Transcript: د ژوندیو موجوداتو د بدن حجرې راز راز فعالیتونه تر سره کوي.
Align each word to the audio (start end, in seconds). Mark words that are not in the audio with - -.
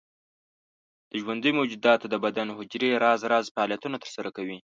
د 1.11 1.13
ژوندیو 1.23 1.57
موجوداتو 1.59 2.05
د 2.09 2.15
بدن 2.25 2.47
حجرې 2.57 2.89
راز 3.03 3.21
راز 3.31 3.45
فعالیتونه 3.55 3.95
تر 4.03 4.09
سره 4.17 4.29
کوي. 4.37 4.57